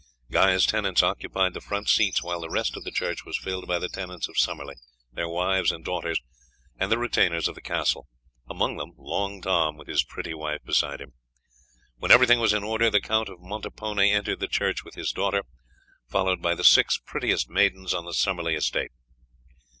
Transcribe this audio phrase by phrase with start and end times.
[0.31, 3.77] Guy's tenants occupied the front seats, while the rest of the church was filled by
[3.77, 4.73] the tenants of Summerley,
[5.13, 6.19] their wives and daughters,
[6.79, 8.07] and the retainers of the castle,
[8.49, 11.13] among them Long Tom, with his pretty wife beside him.
[11.97, 15.43] When everything was in order the Count of Montepone entered the church with his daughter,
[16.07, 18.89] followed by the six prettiest maidens on the Summerley estate.